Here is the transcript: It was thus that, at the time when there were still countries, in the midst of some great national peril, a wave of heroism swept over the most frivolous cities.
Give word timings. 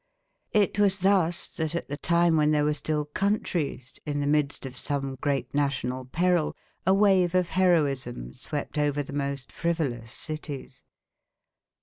It 0.53 0.79
was 0.79 0.97
thus 0.97 1.45
that, 1.49 1.75
at 1.75 1.87
the 1.87 1.95
time 1.97 2.35
when 2.35 2.49
there 2.49 2.65
were 2.65 2.73
still 2.73 3.05
countries, 3.05 3.99
in 4.03 4.19
the 4.19 4.25
midst 4.25 4.65
of 4.65 4.75
some 4.75 5.13
great 5.21 5.53
national 5.53 6.05
peril, 6.05 6.55
a 6.87 6.93
wave 6.95 7.35
of 7.35 7.49
heroism 7.49 8.33
swept 8.33 8.79
over 8.79 9.03
the 9.03 9.13
most 9.13 9.51
frivolous 9.51 10.11
cities. 10.11 10.81